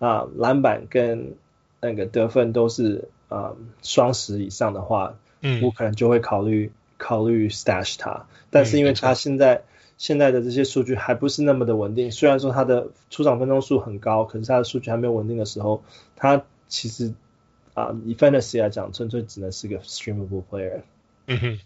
[0.00, 1.36] 啊、呃，篮板跟
[1.80, 3.52] 那个得分都是啊
[3.82, 8.26] 双十以上的话，嗯，我可能就会考虑考虑 stash 他。
[8.50, 9.62] 但是因为他现在、嗯、
[10.04, 15.82] 现在的这些数据还不是那么的稳定，虽然说他的出场分钟数很高，可是他的数据还没有稳定的时候，
[16.14, 17.14] 他其实
[17.72, 20.82] 啊、呃，以 fantasy 来讲，纯粹只能是个 streamable player。
[21.26, 21.60] 嗯哼，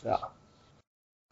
[0.00, 0.20] 对啊。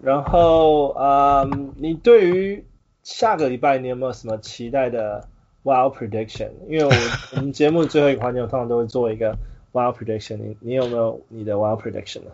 [0.02, 2.64] 然后啊、呃，你对于
[3.04, 5.28] 下个礼拜你有没有什么期待的
[5.62, 6.50] wild prediction？
[6.68, 6.90] 因为我
[7.36, 9.38] 我们节目最后一个环节，我通常都会做一个
[9.72, 10.38] wild prediction。
[10.38, 12.32] 你你有没有你的 wild prediction 呢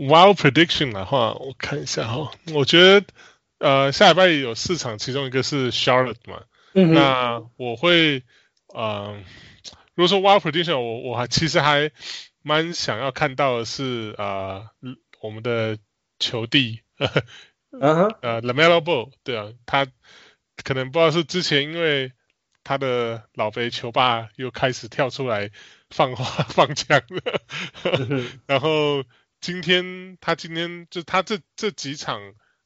[0.00, 3.06] ？wild prediction 的话，我看一下哈，我觉得
[3.58, 6.42] 呃下礼拜有四场，其中一个是 Charlotte 嘛，
[6.72, 8.22] 嗯、那我会
[8.68, 9.22] 呃，
[9.94, 11.90] 如果说 wild prediction，我我还其实还
[12.42, 14.68] 蛮想要看到的是呃
[15.20, 15.78] 我们的
[16.18, 16.80] 球帝。
[17.72, 19.86] 嗯哼，呃，LaMelo Ball，对啊，他
[20.64, 22.12] 可能不知道是之前因为
[22.64, 25.50] 他的老肥球爸又开始跳出来
[25.88, 27.40] 放话放枪了，
[28.46, 29.04] 然后
[29.40, 32.20] 今天他今天就他这这几场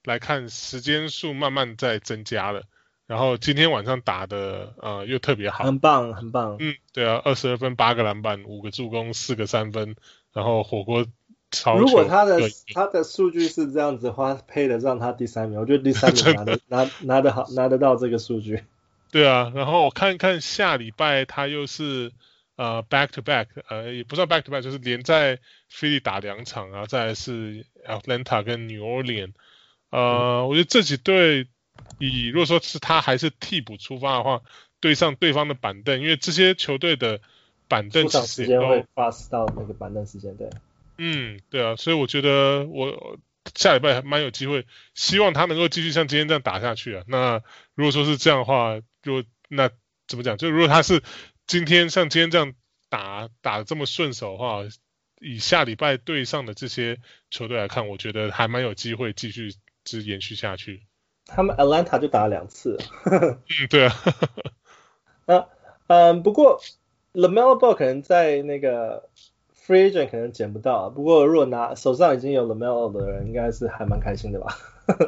[0.04, 2.64] 来看时间数慢慢在增加了，
[3.06, 9.96] 然后今天晚上打的呃又特别好，很棒很棒，嗯，对啊，二十二分八个篮板五个助攻四个三分，
[10.32, 11.06] 然后火锅
[11.50, 11.78] 超。
[11.78, 12.40] 如果他的
[12.74, 18.64] 他的数据是这样子的话，配得上他第三名，我觉得第三名 拿得拿拿得好拿得到这个数据。
[19.12, 22.10] 对啊，然后我看看下礼拜他又是
[22.57, 25.38] 呃 back to back，呃也不算 back to back，就是连在
[25.68, 29.32] 菲利打两场然后，再来是 Atlanta 跟 New Orleans，
[29.90, 31.48] 呃、嗯，我觉得这几队
[31.98, 34.42] 以如果说是他还是替补出发的话，
[34.80, 37.20] 对上对方的板凳，因为这些球队的
[37.68, 40.48] 板凳其实时间会 pass 到那个板凳时间对。
[40.96, 43.18] 嗯，对啊，所以我觉得我
[43.57, 47.02] 下礼拜还蛮有机会，希望他能够继续像今天这样打下去啊。
[47.09, 47.42] 那
[47.74, 49.70] 如果说是这样的话，就那
[50.07, 50.38] 怎么讲？
[50.38, 51.02] 就如果他是
[51.47, 52.53] 今天像今天这样
[52.88, 54.62] 打打得这么顺手的话，
[55.20, 56.99] 以下礼拜对上的这些
[57.30, 60.82] 球队来看，我觉得还蛮有机会继续之延续下去。
[61.26, 62.78] 他们 Atlanta 就打了两次。
[63.07, 63.38] 嗯，
[63.70, 63.95] 对啊。
[65.26, 65.47] 啊
[65.86, 66.61] 嗯，不过
[67.12, 69.09] LaMelo Ball 可能在那个。
[69.66, 74.59] Free agent 可能捡不到，不过如果拿手上已经有 LaMelo 的人，应该是还蛮开心的吧？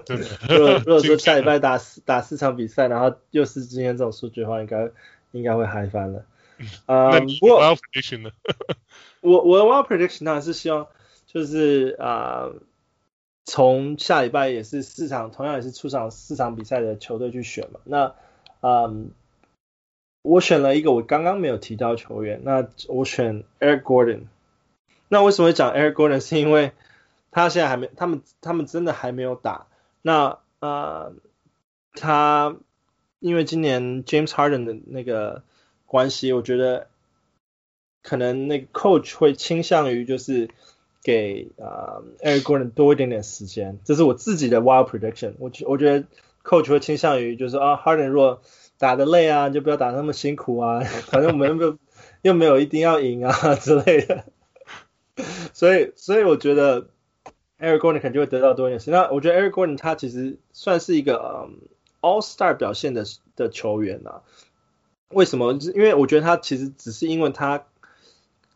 [0.07, 0.17] 对
[0.49, 4.91] 如果如果说下礼拜打打四场比赛，然后又是今天这种数据的话，应该
[5.37, 6.25] 应该会嗨翻了。
[6.87, 8.31] 啊、嗯，不过 wild prediction 呢？
[9.21, 10.87] 我我的 wild prediction 当然是希望
[11.27, 12.51] 就是啊，
[13.45, 17.81] 从、呃、下礼拜也是四场，同样也是出场四场比赛的球队去选嘛。
[17.85, 18.15] 那
[18.61, 19.11] 嗯，
[20.23, 24.23] 我选了一个我刚刚没有提到球员，那我选 Eric Gordon。
[25.09, 26.21] 那为什么会讲 Eric Gordon？
[26.21, 26.73] 是因为
[27.31, 29.67] 他现在还没，他们他们真的还没有打。
[30.03, 31.13] 那呃，
[31.93, 32.57] 他
[33.21, 35.43] 因为今年 James Harden 的那个
[35.87, 36.89] 关系，我觉得
[38.03, 40.49] 可能那个 Coach 会倾向于就是
[41.03, 43.79] 给、呃、Eric Gordon 多一点点时间。
[43.85, 45.35] 这是我自己的 Wild Prediction。
[45.39, 46.07] 我觉我觉得
[46.45, 48.43] Coach 会倾向于就是啊，Harden 如果
[48.79, 51.79] 打得累啊，就不要打那么辛苦啊， 反正我们又没有
[52.23, 54.25] 又没有一定要赢啊 之类的。
[55.55, 56.89] 所以，所以我觉得
[57.59, 58.95] Eric Gordon 肯定会得到多一点时间。
[58.95, 61.59] 那我觉得 Eric Gordon 他其实算是一个嗯
[62.07, 63.05] All Star 表现的
[63.35, 64.23] 的球员、啊。
[65.09, 65.53] 为什么？
[65.75, 67.65] 因为我觉得他其实只是因为他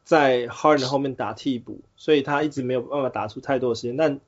[0.04, 3.96] 在 Harden 后面打替补，所以他一直没有办法打出太多的时间。
[3.96, 4.20] 但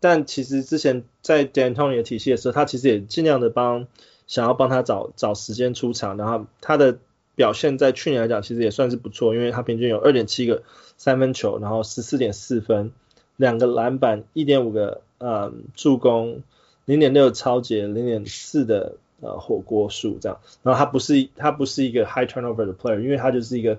[0.00, 3.88] 但其实之前在 D'Antoni 的体系的时候，他其实也尽量的帮
[4.26, 6.98] 想要帮他找找时间出场，然后他的。
[7.38, 10.64] 表现在去年来讲，其实也算是不错，因为他平均有二点七个
[10.96, 12.90] 三分球，然后十四点四分，
[13.36, 16.42] 两个篮板，一点五个呃助攻，
[16.88, 20.40] 零点六抄截，零点四的呃火锅数这样。
[20.62, 23.78] 然后他不是他不是一个 high turnover 的 player，因为他就是一个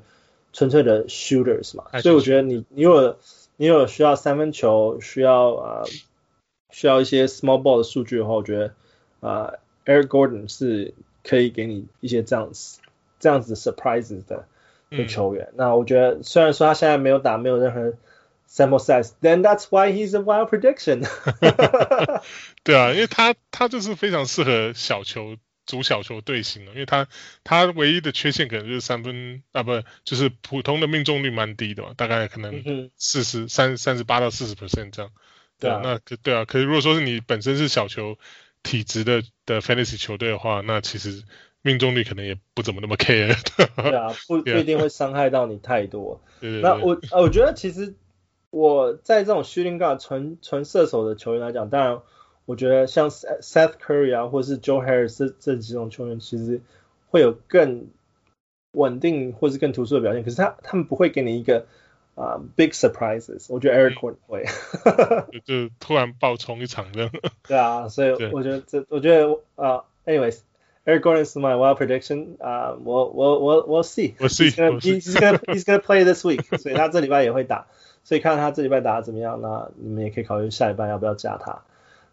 [0.54, 1.86] 纯粹的 shooters 嘛。
[2.02, 3.18] 所以我觉得你你有
[3.58, 5.90] 你有需要三分球，需要啊、呃、
[6.70, 8.68] 需要一些 small ball 的数据的话，我觉得
[9.20, 9.54] 啊、
[9.86, 10.94] 呃、Eric Gordon 是
[11.24, 12.80] 可以给你一些这样子。
[13.22, 14.46] 这样子 surprises 的
[14.90, 17.92] 的球员，嗯，那我觉得虽然说他现在没有打，没有任何
[18.50, 21.06] sample size，then that's why he's a wild prediction。
[22.64, 27.08] 对啊，因为他他就是非常适合小球组小球队形的，因为他
[27.44, 35.12] 他唯一的缺陷可能就是三分啊，不就是普通的命中率蛮低的嘛，大概可能四十三三十八到四十 percent 这样。
[35.60, 38.18] 对啊，那对啊，可是如果说是你本身是小球
[38.64, 41.24] 体质的的 fantasy 球队的话，那其实。
[41.62, 46.24] 命中率可能也不怎么那么 care，对啊，不 不一定会伤害到你太多。
[46.40, 47.94] 对对对，那我我觉得其实
[48.52, 52.02] 我在这种 shooting guard 纯纯射手的球员来讲，当然
[52.46, 56.62] 我觉得像 Seth Curry 啊，或是 Joe Harris 这这几种球员，其实
[57.10, 57.88] 会有更
[58.72, 60.24] 稳定或是更突出的表现。
[60.24, 61.68] 可是他他们不会给你一个
[62.16, 64.44] 啊、uh,，big surprises，我觉得 Eric Gordon 会，
[65.46, 67.12] 就突然爆冲一场这样。
[67.48, 70.36] 对啊，所以我觉得这，我觉得呃、uh,，anyways，Eric
[70.89, 77.67] Gordon is my wild prediction，啊、uh,，我我我我 see，我 see，he's gonna he's gonna he's gonna play this week，所以他这礼拜也会打，
[78.05, 81.63] 所以看他这礼拜打得怎么样，那你们也可以考虑下礼拜要不要加他。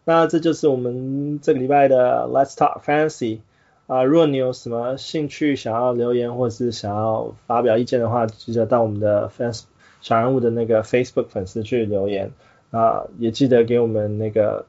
[0.04, 3.40] 那这就是我们这个礼拜的 Let's Talk Fantasy。
[3.88, 9.64] 啊，如果你有什么兴趣想要留言或者是想要发表意见的话，记得到我们的 fans
[10.00, 12.30] 小人物的那个 Facebook 粉丝去留言
[12.70, 14.64] 啊，也记得给我们那个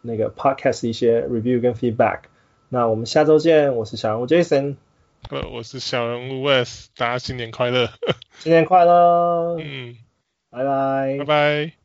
[0.00, 2.20] 那个 podcast 一些 review 跟 feedback。
[2.73, 4.77] 那我们下周见，我是小人物 Jason，
[5.29, 7.87] 呃，我是小人物 Wes，大家新年快乐，
[8.39, 9.95] 新年快乐，嗯，
[10.49, 11.82] 拜拜，拜拜。